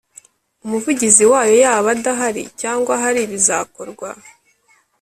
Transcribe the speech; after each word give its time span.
Umuvugizi 0.65 1.23
wayo 1.31 1.53
yaba 1.63 1.89
adahari 1.95 2.43
cyangwa 2.61 2.91
ahari 2.97 3.21
bizakorwa 3.31 4.09